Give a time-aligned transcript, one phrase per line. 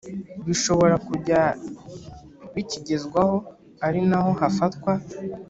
[0.47, 1.41] Bishobora Kujya
[2.53, 3.35] Bikigezwaho
[3.87, 4.91] Ari Naho Hafatwa